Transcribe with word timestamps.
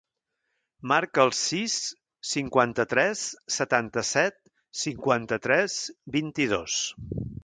Marca 0.91 1.21
el 1.23 1.33
sis, 1.39 1.75
cinquanta-tres, 2.31 3.21
setanta-set, 3.57 4.39
cinquanta-tres, 4.85 5.77
vint-i-dos. 6.17 6.79